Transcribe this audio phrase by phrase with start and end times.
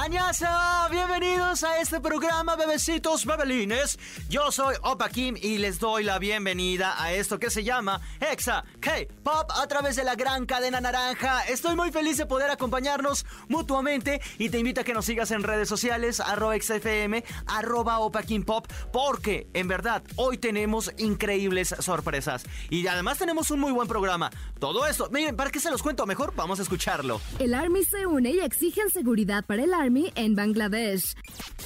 [0.00, 3.98] Añasa, bienvenidos a este programa, bebecitos bebelines.
[4.30, 8.64] Yo soy Opa Kim y les doy la bienvenida a esto que se llama Exa
[8.78, 11.40] K-Pop a través de la gran cadena naranja.
[11.48, 15.42] Estoy muy feliz de poder acompañarnos mutuamente y te invito a que nos sigas en
[15.42, 22.44] redes sociales, arroba XFM, arroba Opa Kim Pop, porque en verdad hoy tenemos increíbles sorpresas
[22.70, 24.30] y además tenemos un muy buen programa.
[24.60, 26.06] Todo esto, miren, ¿para qué se los cuento?
[26.06, 27.20] Mejor vamos a escucharlo.
[27.40, 31.14] El Army se une y exigen seguridad para el Army en Bangladesh.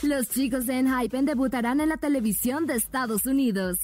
[0.03, 3.79] Los chicos de Enhypen debutarán en la televisión de Estados Unidos.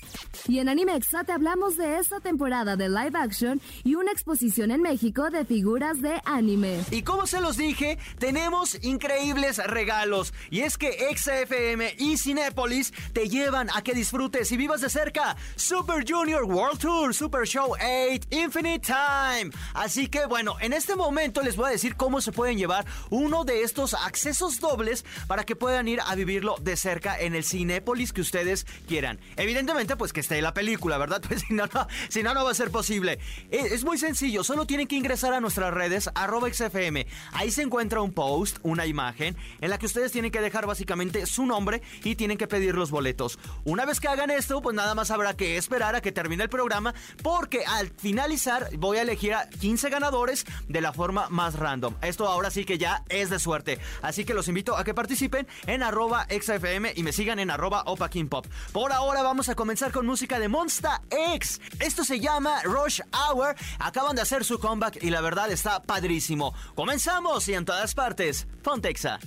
[0.46, 4.80] Y en Animexa te hablamos de esta temporada de live action y una exposición en
[4.80, 6.80] México de figuras de anime.
[6.90, 10.32] Y como se los dije, tenemos increíbles regalos.
[10.50, 15.36] Y es que XFM y Cinépolis te llevan a que disfrutes y vivas de cerca
[15.56, 19.50] Super Junior World Tour, Super Show 8, Infinite Time.
[19.74, 23.44] Así que bueno, en este momento les voy a decir cómo se pueden llevar uno
[23.44, 24.27] de estos accesos
[24.60, 29.18] dobles para que puedan ir a vivirlo de cerca en el Cinépolis que ustedes quieran.
[29.36, 31.22] Evidentemente, pues que esté la película, ¿verdad?
[31.28, 33.18] Pues si no, no, si no, no va a ser posible.
[33.50, 36.08] Es, es muy sencillo, solo tienen que ingresar a nuestras redes,
[36.52, 37.06] XFM.
[37.32, 41.26] Ahí se encuentra un post, una imagen, en la que ustedes tienen que dejar básicamente
[41.26, 43.38] su nombre y tienen que pedir los boletos.
[43.64, 46.48] Una vez que hagan esto, pues nada más habrá que esperar a que termine el
[46.48, 51.94] programa, porque al finalizar voy a elegir a 15 ganadores de la forma más random.
[52.02, 53.78] Esto ahora sí que ya es de suerte.
[54.02, 57.82] Así que los invito a que participen en arroba XFM y me sigan en arroba
[57.86, 58.46] Opa King Pop.
[58.72, 61.60] Por ahora vamos a comenzar con música de Monsta X.
[61.80, 63.54] Esto se llama Rush Hour.
[63.78, 66.54] Acaban de hacer su comeback y la verdad está padrísimo.
[66.74, 69.18] Comenzamos y en todas partes, Fontexa.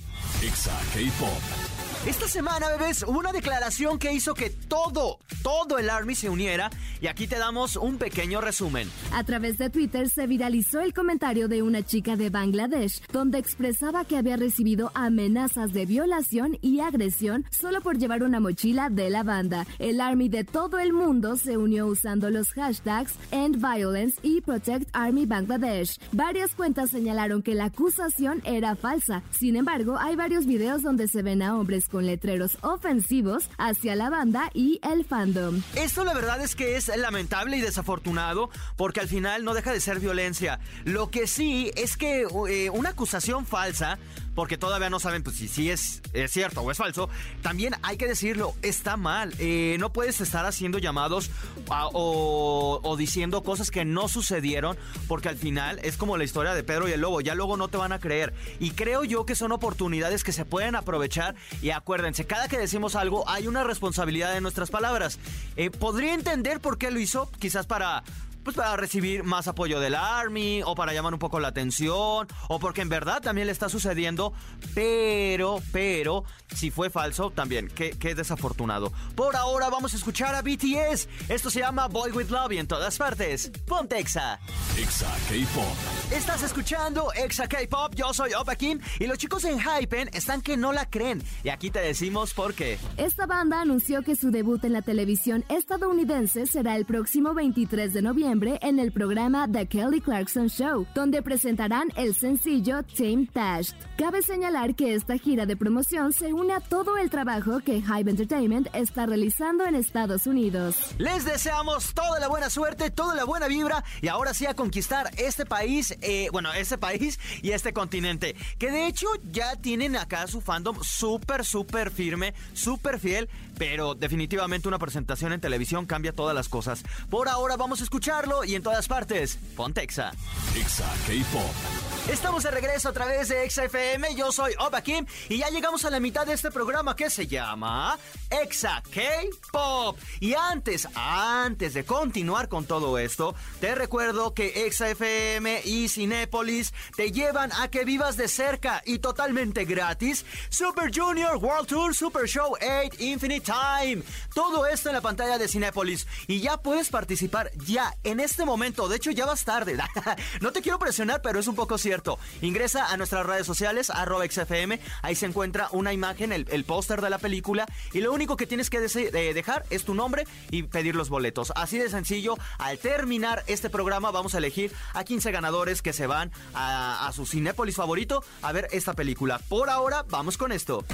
[0.42, 1.71] Exa K-Pop.
[2.04, 6.68] Esta semana, bebés, hubo una declaración que hizo que todo, todo el Army se uniera
[7.00, 8.90] y aquí te damos un pequeño resumen.
[9.12, 14.04] A través de Twitter se viralizó el comentario de una chica de Bangladesh, donde expresaba
[14.04, 19.22] que había recibido amenazas de violación y agresión solo por llevar una mochila de la
[19.22, 19.64] banda.
[19.78, 24.88] El Army de todo el mundo se unió usando los hashtags End Violence y Protect
[24.92, 26.00] Army Bangladesh.
[26.10, 29.22] Varias cuentas señalaron que la acusación era falsa.
[29.30, 34.10] Sin embargo, hay varios videos donde se ven a hombres con letreros ofensivos hacia la
[34.10, 35.62] banda y el fandom.
[35.76, 39.80] Esto la verdad es que es lamentable y desafortunado porque al final no deja de
[39.80, 40.58] ser violencia.
[40.84, 43.98] Lo que sí es que eh, una acusación falsa
[44.34, 47.08] porque todavía no saben pues, si, si es, es, cierto o es falso,
[47.42, 49.34] también hay que decirlo, está mal.
[49.38, 51.30] Eh, no puedes estar haciendo llamados
[51.68, 54.76] o, diciendo cosas que no sucedieron,
[55.08, 57.68] porque al final es como la historia de Pedro y el Lobo, ya luego no
[57.68, 58.32] te van a creer.
[58.60, 62.96] Y creo yo que son oportunidades que se pueden aprovechar y acuérdense, cada que decimos
[62.96, 65.18] algo hay una responsabilidad de nuestras palabras.
[65.56, 68.04] Eh, podría entender por qué lo hizo, quizás para
[68.42, 72.58] pues para recibir más apoyo del Army o para llamar un poco la atención o
[72.58, 74.32] porque en verdad también le está sucediendo,
[74.74, 78.92] pero, pero, si fue falso también, qué, qué desafortunado.
[79.14, 82.66] Por ahora vamos a escuchar a BTS, esto se llama Boy With Love y en
[82.66, 84.38] todas partes, ponte Exa.
[84.78, 86.12] Exa K-Pop.
[86.12, 90.56] Estás escuchando Exa K-Pop, yo soy Opa Kim y los chicos en Hypen están que
[90.56, 92.78] no la creen y aquí te decimos por qué.
[92.96, 98.02] Esta banda anunció que su debut en la televisión estadounidense será el próximo 23 de
[98.02, 103.74] noviembre en el programa The Kelly Clarkson Show, donde presentarán el sencillo Team Tashed.
[103.98, 108.10] Cabe señalar que esta gira de promoción se une a todo el trabajo que Hive
[108.10, 110.76] Entertainment está realizando en Estados Unidos.
[110.96, 115.10] Les deseamos toda la buena suerte, toda la buena vibra y ahora sí a conquistar
[115.18, 120.26] este país, eh, bueno, este país y este continente, que de hecho ya tienen acá
[120.26, 123.28] su fandom súper, súper firme, súper fiel,
[123.58, 126.82] pero definitivamente una presentación en televisión cambia todas las cosas.
[127.10, 129.38] Por ahora vamos a escuchar y en todas partes.
[129.56, 130.12] Pontexa.
[130.56, 131.82] Exa K-Pop.
[132.10, 134.16] Estamos de regreso a través de Exa FM.
[134.16, 137.28] Yo soy Oba Kim y ya llegamos a la mitad de este programa que se
[137.28, 137.96] llama
[138.28, 139.96] Exa K-Pop.
[140.18, 146.74] Y antes, antes de continuar con todo esto, te recuerdo que Exa FM y Cinépolis
[146.96, 152.26] te llevan a que vivas de cerca y totalmente gratis Super Junior World Tour Super
[152.26, 154.02] Show 8 Infinite Time.
[154.34, 158.88] Todo esto en la pantalla de Cinépolis y ya puedes participar ya en este momento.
[158.88, 159.76] De hecho, ya vas tarde.
[160.40, 164.26] no te quiero presionar, pero es un poco cierto ingresa a nuestras redes sociales, arroba
[164.26, 168.46] XFM, ahí se encuentra una imagen, el, póster de la película, y lo único que
[168.46, 171.52] tienes que dejar es tu nombre y pedir los boletos.
[171.56, 176.06] Así de sencillo, al terminar este programa vamos a elegir a 15 ganadores que se
[176.06, 179.40] van a, su Cinépolis favorito a ver esta película.
[179.48, 180.84] Por ahora, vamos con esto.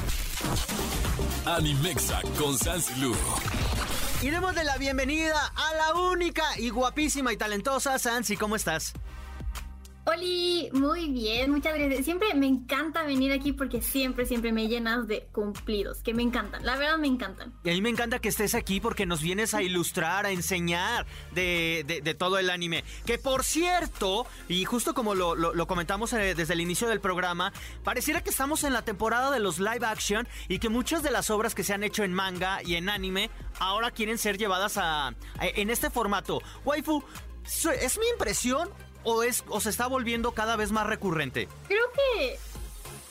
[1.47, 3.15] Animexa con Sansilu.
[4.20, 8.37] Y de la bienvenida a la única y guapísima y talentosa Sansi.
[8.37, 8.93] ¿Cómo estás?
[10.10, 12.06] Oli, muy bien, muchas gracias.
[12.06, 16.64] Siempre me encanta venir aquí porque siempre, siempre me llenas de cumplidos, que me encantan,
[16.64, 17.52] la verdad me encantan.
[17.62, 21.05] Y a mí me encanta que estés aquí porque nos vienes a ilustrar, a enseñar
[21.34, 22.84] de, todo el anime.
[23.05, 27.52] Que por cierto, y justo como lo, comentamos eh, desde el inicio del programa,
[27.84, 31.28] pareciera que estamos en la temporada de los live action y que muchas de las
[31.28, 33.28] obras que se han hecho en manga y en anime
[33.58, 36.40] ahora quieren ser llevadas a, a en este formato.
[36.64, 37.02] Waifu,
[37.44, 38.70] ¿es mi impresión
[39.08, 41.49] o, es, o se está volviendo cada vez más recurrente?
[41.66, 42.38] Creo que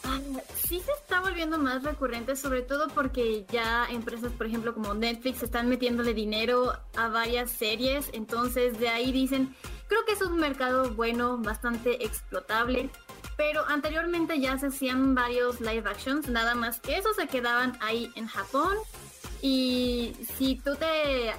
[0.03, 0.19] ah,
[0.55, 5.41] sí se está volviendo más recurrente, sobre todo porque ya empresas, por ejemplo, como Netflix,
[5.41, 8.09] están metiéndole dinero a varias series.
[8.13, 9.55] Entonces, de ahí dicen,
[9.88, 12.91] creo que es un mercado bueno, bastante explotable.
[13.35, 18.11] Pero anteriormente ya se hacían varios live actions, nada más que eso se quedaban ahí
[18.15, 18.75] en Japón.
[19.41, 21.33] Y si tú te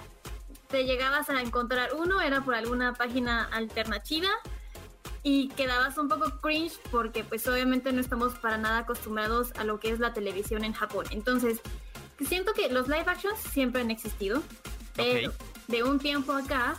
[0.69, 4.29] te llegabas a encontrar uno, era por alguna página alternativa
[5.23, 9.81] y quedabas un poco cringe porque pues obviamente no estamos para nada acostumbrados a lo
[9.81, 11.07] que es la televisión en Japón.
[11.11, 11.61] Entonces,
[12.27, 14.43] siento que los live actions siempre han existido,
[14.95, 15.33] pero
[15.69, 16.77] de un tiempo acá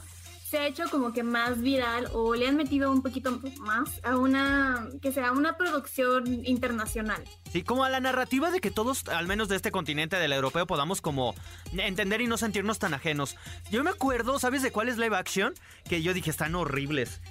[0.50, 4.18] se ha hecho como que más viral o le han metido un poquito más a
[4.18, 7.24] una, que sea una producción internacional.
[7.51, 10.66] Sí, como a la narrativa de que todos, al menos de este continente del europeo,
[10.66, 11.36] podamos como
[11.72, 13.38] entender y no sentirnos tan ajenos.
[13.69, 15.54] Yo me acuerdo, ¿sabes de cuál es live action?
[15.88, 17.22] Que yo dije, están horribles.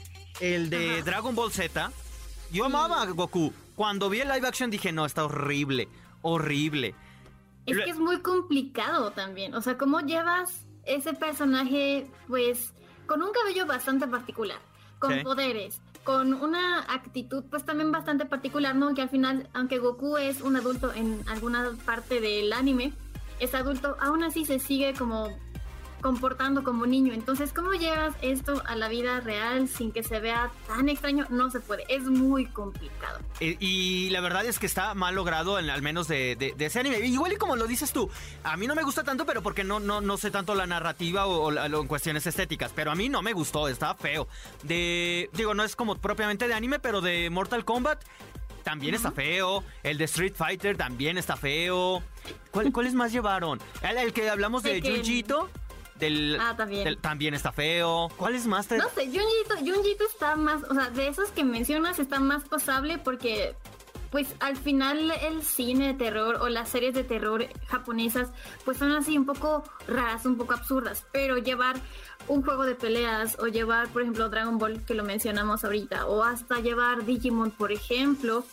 [0.40, 1.90] El de Dragon Ball Z.
[2.52, 3.52] Yo amaba a Goku.
[3.74, 5.88] Cuando vi el live action dije, no, está horrible,
[6.22, 6.94] horrible.
[7.66, 9.54] Es que es muy complicado también.
[9.54, 12.72] O sea, ¿cómo llevas ese personaje, pues
[13.08, 14.58] con un cabello bastante particular,
[15.00, 18.94] con poderes, con una actitud pues también bastante particular, ¿no?
[18.94, 22.92] Que al final, aunque Goku es un adulto en alguna parte del anime,
[23.40, 25.28] es adulto, aún así se sigue como
[26.00, 27.12] comportando como niño.
[27.12, 31.26] Entonces, ¿cómo llevas esto a la vida real sin que se vea tan extraño?
[31.30, 33.20] No se puede, es muy complicado.
[33.40, 36.98] Y, la verdad es que está mal logrado, en, al menos de, ese anime.
[37.00, 38.10] Igual y como lo dices tú,
[38.44, 41.26] a mí no me gusta tanto, pero porque no, no, no sé tanto la narrativa
[41.26, 44.28] o, en cuestiones estéticas, pero a mí no me gustó, está feo.
[44.62, 48.02] De, digo, no es como propiamente de anime, pero de Mortal Kombat
[48.62, 49.64] también está feo.
[49.82, 52.02] El de Street Fighter también está feo.
[52.50, 53.60] ¿Cuáles más llevaron?
[53.82, 55.02] El, que hablamos de, de
[55.98, 57.00] Junjito ah, también.
[57.00, 58.08] también está feo.
[58.16, 58.70] ¿Cuál es más?
[58.70, 63.54] No sé, Junjito, está más, o sea, de esos que mencionas está más pasable porque
[64.10, 68.30] pues al final el cine de terror o las series de terror japonesas
[68.64, 71.76] pues son así un poco raras, un poco absurdas, pero llevar
[72.26, 76.22] un juego de peleas o llevar por ejemplo Dragon Ball que lo mencionamos ahorita o
[76.24, 78.44] hasta llevar Digimon por ejemplo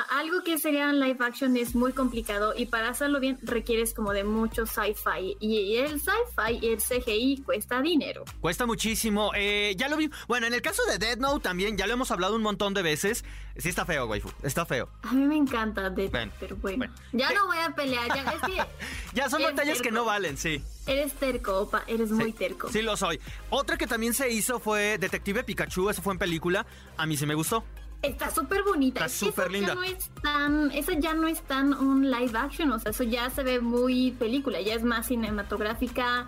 [0.00, 4.24] algo que sería live action es muy complicado y para hacerlo bien requieres como de
[4.24, 8.24] mucho sci-fi y el sci-fi y el CGI cuesta dinero.
[8.40, 9.30] Cuesta muchísimo.
[9.36, 10.10] Eh, ya lo vi.
[10.26, 12.82] Bueno, en el caso de Dead Note también, ya lo hemos hablado un montón de
[12.82, 13.24] veces.
[13.56, 14.30] Sí está feo, waifu.
[14.42, 14.88] Está feo.
[15.02, 16.86] A mí me encanta Dead Note, pero bueno.
[17.12, 18.08] Ya no voy a pelear.
[18.08, 18.64] Ya, es que
[19.14, 20.60] ya son batallas que no valen, sí.
[20.86, 22.68] Eres terco, opa, eres muy terco.
[22.68, 23.20] Sí, lo soy.
[23.50, 26.66] Otra que también se hizo fue Detective Pikachu, esa fue en película.
[26.96, 27.64] A mí sí me gustó.
[28.06, 29.06] Está súper bonita.
[29.06, 29.68] Está súper linda.
[29.68, 33.04] Ya no es tan, eso ya no es tan un live action, o sea, eso
[33.04, 36.26] ya se ve muy película, ya es más cinematográfica,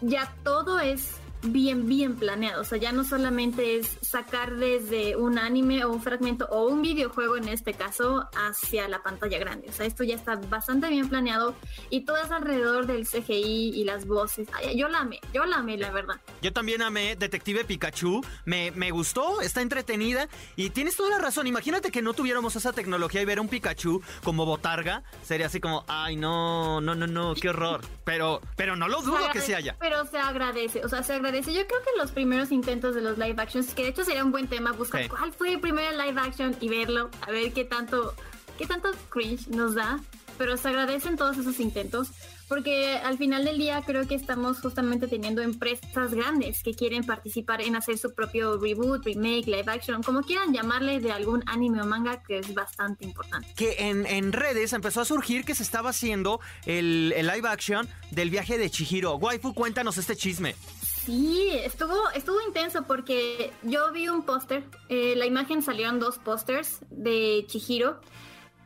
[0.00, 2.60] ya todo es bien, bien planeado.
[2.62, 6.82] O sea, ya no solamente es sacar desde un anime o un fragmento o un
[6.82, 9.68] videojuego en este caso hacia la pantalla grande.
[9.68, 11.54] O sea, esto ya está bastante bien planeado
[11.88, 14.48] y todo es alrededor del CGI y las voces.
[14.76, 16.20] yo la amé, yo la amé, la verdad.
[16.42, 18.24] Yo también amé Detective Pikachu.
[18.44, 21.46] Me, me gustó, está entretenida y tienes toda la razón.
[21.46, 25.02] Imagínate que no tuviéramos esa tecnología y ver a un Pikachu como botarga.
[25.22, 27.80] Sería así como, ay, no, no, no, no, qué horror.
[28.04, 29.76] Pero, pero no lo dudo que se haya.
[29.78, 33.18] Pero se agradece, o sea, se agradece yo creo que los primeros intentos de los
[33.18, 36.20] live actions, que de hecho sería un buen tema buscar cuál fue el primer live
[36.20, 38.14] action y verlo, a ver qué tanto,
[38.58, 40.00] qué tanto cringe nos da.
[40.38, 42.08] Pero se agradecen todos esos intentos
[42.50, 47.60] porque al final del día creo que estamos justamente teniendo empresas grandes que quieren participar
[47.62, 51.86] en hacer su propio reboot, remake, live action, como quieran llamarle de algún anime o
[51.86, 53.46] manga que es bastante importante.
[53.54, 57.88] Que en, en redes empezó a surgir que se estaba haciendo el, el live action
[58.10, 59.14] del viaje de Chihiro.
[59.14, 60.56] Waifu, cuéntanos este chisme.
[61.04, 66.80] Sí, estuvo, estuvo intenso porque yo vi un póster, eh, la imagen salieron dos pósters
[66.90, 68.00] de Chihiro,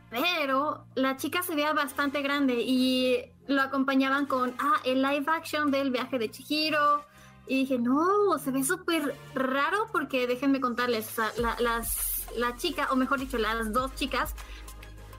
[0.09, 5.71] pero la chica se veía bastante grande y lo acompañaban con, ah, el live action
[5.71, 7.05] del viaje de Chihiro.
[7.47, 12.97] Y dije, no, se ve súper raro porque déjenme contarles, la, las, la chica, o
[12.97, 14.35] mejor dicho, las dos chicas,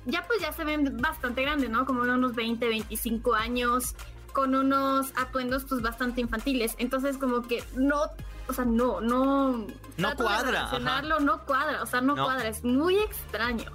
[0.05, 1.87] ya pues ya se ven bastante grandes, ¿no?
[1.87, 3.95] Como unos 20, 25 años
[4.37, 6.75] con unos atuendos pues bastante infantiles.
[6.77, 8.03] Entonces como que no,
[8.47, 9.67] o sea, no, no...
[9.97, 10.69] No cuadra.
[10.79, 13.73] no cuadra, o sea, no, cuadra, es muy extraño.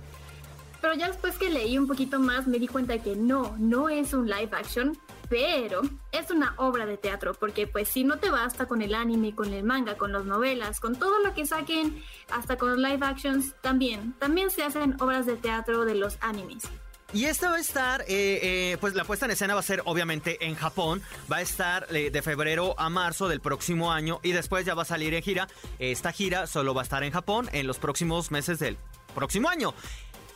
[0.80, 3.90] Pero ya después que leí un poquito más me di cuenta de que no, no
[3.90, 4.96] es un live action,
[5.30, 9.34] pero es una obra de teatro, porque pues si no te basta con el anime,
[9.34, 13.04] con el manga, con las novelas, con todo lo que saquen, hasta con los live
[13.04, 16.70] actions, también, también se hacen obras de teatro de los animes.
[17.14, 19.82] Y esta va a estar, eh, eh, pues la puesta en escena va a ser
[19.84, 21.02] obviamente en Japón.
[21.30, 24.84] Va a estar eh, de febrero a marzo del próximo año y después ya va
[24.84, 25.50] a salir en gira.
[25.78, 28.78] Esta gira solo va a estar en Japón en los próximos meses del
[29.14, 29.74] próximo año.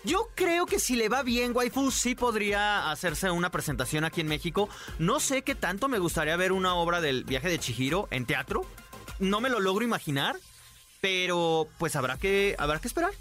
[0.04, 4.28] Yo creo que si le va bien, Waifu, sí podría hacerse una presentación aquí en
[4.28, 4.68] México.
[5.00, 8.66] No sé qué tanto me gustaría ver una obra del viaje de Chihiro en teatro.
[9.20, 10.36] No me lo logro imaginar,
[11.00, 13.12] pero pues habrá que, habrá que esperar.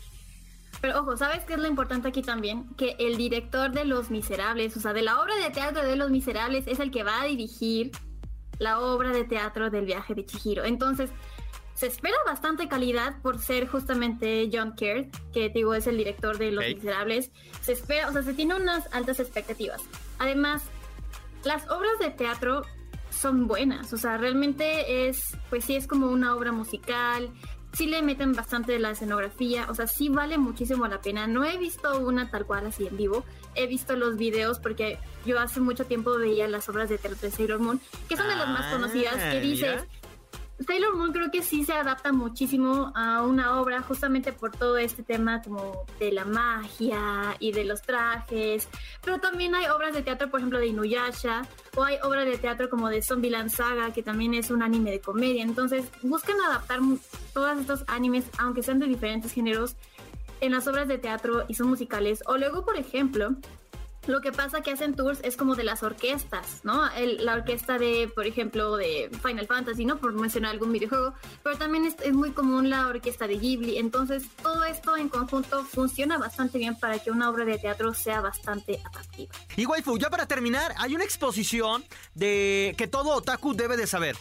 [0.81, 2.69] Pero ojo, ¿sabes qué es lo importante aquí también?
[2.77, 6.11] Que el director de Los Miserables, o sea, de la obra de teatro de Los
[6.11, 7.93] Miserables, es el que va a dirigir
[8.59, 10.65] la obra de teatro del viaje de Chihiro.
[10.65, 11.11] Entonces,
[11.75, 16.53] se espera bastante calidad por ser justamente John Kerr, que digo es el director de
[16.53, 17.31] Los Miserables.
[17.63, 19.83] Se espera, o sea, se tiene unas altas expectativas.
[20.19, 20.63] Además,
[21.43, 22.63] las obras de teatro
[23.11, 27.31] son buenas, o sea, realmente es, pues sí es como una obra musical,
[27.77, 31.27] sí le meten bastante de la escenografía, o sea, sí vale muchísimo la pena.
[31.27, 35.41] No he visto una tal cual así en vivo, he visto los videos porque yo
[35.41, 38.49] hace mucho tiempo veía las obras de teatro de Sailor Moon, que son de las
[38.49, 39.85] más conocidas, que ah, dices,
[40.67, 45.03] Sailor Moon creo que sí se adapta muchísimo a una obra justamente por todo este
[45.03, 48.69] tema como de la magia y de los trajes,
[49.03, 51.43] pero también hay obras de teatro, por ejemplo, de Inuyasha,
[51.75, 55.01] o hay obras de teatro como de Zombieland Saga, que también es un anime de
[55.01, 56.79] comedia, entonces buscan adaptar
[57.33, 59.77] todos estos animes, aunque sean de diferentes géneros,
[60.41, 63.35] en las obras de teatro y son musicales, o luego, por ejemplo,
[64.07, 66.83] lo que pasa que hacen tours es como de las orquestas, ¿no?
[67.19, 69.99] la orquesta de, por ejemplo, de Final Fantasy, ¿no?
[69.99, 73.79] Por mencionar algún videojuego, pero también es, muy común la orquesta de Ghibli.
[73.79, 78.21] Entonces, todo esto en conjunto funciona bastante bien para que una obra de teatro sea
[78.21, 79.33] bastante atractiva.
[79.57, 81.85] Y waifu, ya para terminar, hay una exposición
[82.15, 84.17] de que todo otaku debe de saber.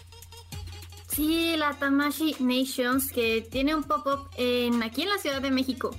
[1.08, 5.96] Sí, la Tamashi Nations, que tiene un pop-up en, aquí en la Ciudad de México.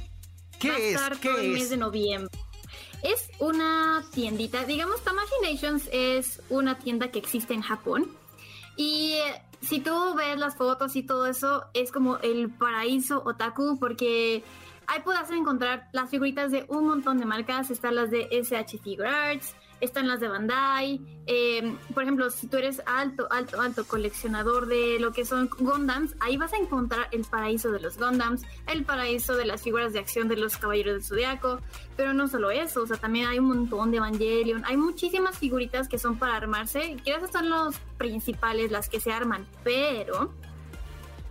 [0.59, 0.95] ¿Qué Va a es?
[0.95, 2.44] estar todo el mes de noviembre.
[3.05, 8.09] Es una tiendita, digamos, Tamaginations es una tienda que existe en Japón.
[8.79, 9.19] Y
[9.61, 14.43] si tú ves las fotos y todo eso, es como el paraíso otaku porque
[14.87, 17.71] ahí puedes encontrar las figuritas de un montón de marcas.
[17.71, 21.01] Están las de SH Figure Arts, están las de Bandai.
[21.27, 26.15] Em, por ejemplo, si tú eres alto, alto, alto coleccionador de lo que son Gundams,
[26.21, 30.01] ahí vas a encontrar el paraíso de los Gundams, el paraíso de las figuras de
[30.01, 31.61] acción de los Caballeros del Zodiaco.
[31.97, 34.65] Pero no solo eso, o sea, también hay un montón de Evangelion.
[34.67, 39.47] Hay muchísimas figuritas que son para armarse, esas son los principales, las que se arman.
[39.63, 40.33] Pero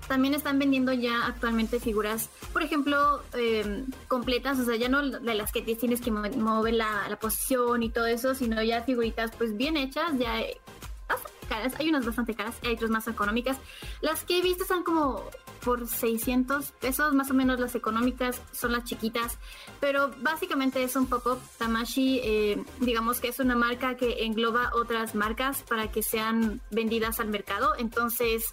[0.07, 5.33] también están vendiendo ya actualmente figuras, por ejemplo, em, completas, o sea, ya no de
[5.33, 9.77] las que tienes que mover la, posición y todo eso, sino ya figuritas pues bien
[9.77, 10.41] hechas, ya
[11.48, 13.57] caras, hay unas bastante caras, hay otras más económicas.
[14.01, 15.24] Las que he visto están como
[15.63, 19.38] por 600 pesos, más o menos las económicas son las chiquitas,
[19.79, 21.39] pero básicamente es un pop-up.
[21.57, 27.19] Tamashi, eh, digamos que es una marca que engloba otras marcas para que sean vendidas
[27.19, 28.45] al mercado, entonces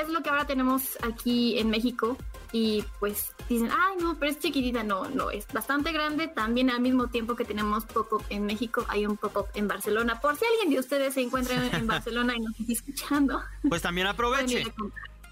[0.00, 2.16] es lo que ahora tenemos aquí en México
[2.52, 6.80] y pues dicen, ay no, pero es chiquitita, no, no, es bastante grande, también al
[6.80, 10.70] mismo tiempo que tenemos pop-up en México, hay un pop-up en Barcelona, por si alguien
[10.70, 13.40] de ustedes se encuentra en Barcelona y nos está escuchando.
[13.68, 14.64] Pues también aproveche.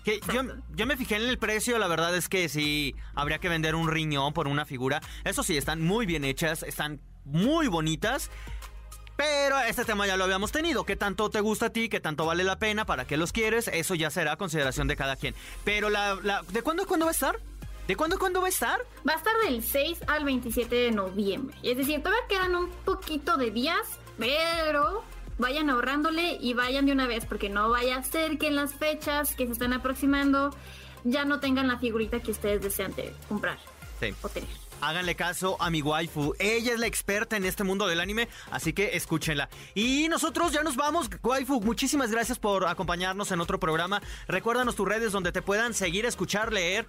[0.04, 0.42] Que yo,
[0.74, 3.88] yo, me fijé en el precio, la verdad es que sí, habría que vender un
[3.88, 5.00] riñón por una figura.
[5.24, 8.30] Eso sí, están muy bien hechas, están muy bonitas.
[9.18, 10.84] Pero este tema ya lo habíamos tenido.
[10.84, 11.88] ¿Qué tanto te gusta a ti?
[11.88, 12.86] ¿Qué tanto vale la pena?
[12.86, 13.66] ¿Para qué los quieres?
[13.66, 15.34] Eso ya será consideración de cada quien.
[15.64, 16.14] Pero la,
[16.52, 17.40] ¿de cuándo cuándo va a estar?
[17.88, 18.78] ¿De cuándo a cuándo va a estar?
[19.08, 21.56] Va a estar del 6 al 27 de noviembre.
[21.64, 23.80] Es decir, todavía quedan un poquito de días,
[24.18, 25.02] pero
[25.38, 28.74] vayan ahorrándole y vayan de una vez, porque no vaya a ser que en las
[28.74, 30.54] fechas que se están aproximando
[31.02, 32.94] ya no tengan la figurita que ustedes desean
[33.28, 33.58] comprar
[33.98, 34.14] sí.
[34.22, 34.67] o tener.
[34.80, 36.34] Háganle caso a mi waifu.
[36.38, 39.48] Ella es la experta en este mundo del anime, así que escúchenla.
[39.74, 41.60] Y nosotros ya nos vamos, waifu.
[41.60, 44.00] Muchísimas gracias por acompañarnos en otro programa.
[44.26, 46.86] Recuérdanos tus redes donde te puedan seguir, escuchar, leer,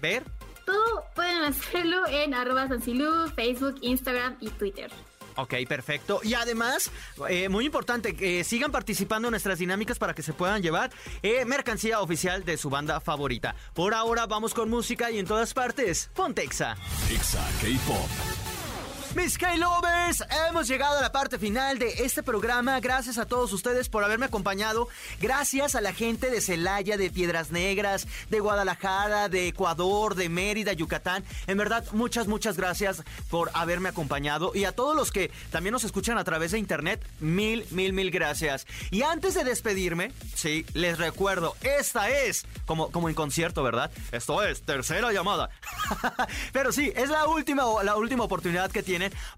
[0.00, 0.24] ver.
[0.64, 2.68] Todo pueden hacerlo en arroba
[3.34, 4.90] Facebook, Instagram y Twitter.
[5.36, 6.20] Ok, perfecto.
[6.22, 6.90] Y además,
[7.28, 10.90] eh, muy importante, que sigan participando en nuestras dinámicas para que se puedan llevar
[11.22, 13.54] eh, mercancía oficial de su banda favorita.
[13.74, 16.76] Por ahora vamos con música y en todas partes, Pontexa.
[17.10, 18.41] Exa K-Pop.
[19.14, 22.80] Mis K-Lovers, hemos llegado a la parte final de este programa.
[22.80, 24.88] Gracias a todos ustedes por haberme acompañado.
[25.20, 30.72] Gracias a la gente de Celaya, de Piedras Negras, de Guadalajara, de Ecuador, de Mérida,
[30.72, 31.24] Yucatán.
[31.46, 34.52] En verdad, muchas, muchas gracias por haberme acompañado.
[34.54, 38.10] Y a todos los que también nos escuchan a través de internet, mil, mil, mil
[38.10, 38.66] gracias.
[38.90, 43.90] Y antes de despedirme, sí, les recuerdo, esta es, como, como en concierto, ¿verdad?
[44.10, 45.50] Esto es tercera llamada.
[46.54, 48.82] Pero sí, es la última, la última oportunidad que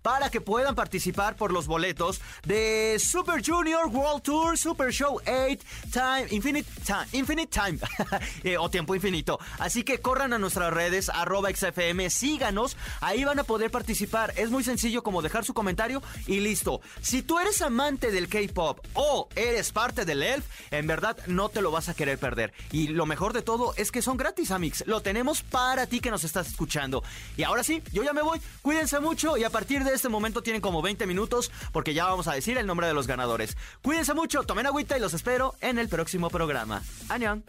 [0.02, 5.64] para que puedan participar por los boletos de Super Junior World Tour Super Show 8
[5.92, 7.78] Time Infinite Time Infinite Time
[8.44, 9.38] eh, o tiempo infinito.
[9.58, 14.32] Así que corran a nuestras redes arroba XFM, síganos, ahí van a poder participar.
[14.36, 16.80] Es muy sencillo como dejar su comentario y listo.
[17.00, 21.62] Si tú eres amante del K-pop o eres parte del ELF, en verdad no te
[21.62, 22.52] lo vas a querer perder.
[22.72, 24.86] Y lo mejor de todo es que son gratis, Amix.
[24.86, 27.02] Lo tenemos para ti que nos estás escuchando.
[27.36, 28.40] Y ahora sí, yo ya me voy.
[28.62, 32.26] Cuídense mucho y a partir de este momento tienen como 20 minutos porque ya vamos
[32.26, 33.56] a decir el nombre de los ganadores.
[33.82, 36.82] Cuídense mucho, tomen agüita y los espero en el próximo programa.
[37.08, 37.44] ¡Añón!